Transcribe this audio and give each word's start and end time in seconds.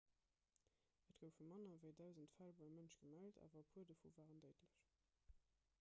et 1.09 1.13
goufe 1.19 1.41
manner 1.47 1.75
ewéi 1.83 1.93
dausend 1.99 2.31
fäll 2.39 2.57
beim 2.61 2.73
mënsch 2.79 2.97
gemellt 3.03 3.41
awer 3.45 3.61
e 3.61 3.65
puer 3.71 3.87
dovu 3.91 4.15
waren 4.17 4.43
déidlech 4.47 4.79